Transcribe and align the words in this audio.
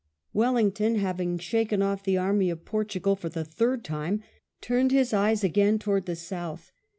Wellington, 0.33 0.95
having 0.95 1.37
shaken 1.37 1.83
off 1.83 2.01
the 2.03 2.17
Army 2.17 2.49
of 2.49 2.65
Portugal 2.65 3.15
for 3.15 3.29
the 3.29 3.45
third 3.45 3.83
time, 3.85 4.23
turned 4.59 4.91
his 4.91 5.13
eyes 5.13 5.43
again 5.43 5.77
towards 5.77 6.07
the 6.07 6.15
south. 6.15 6.71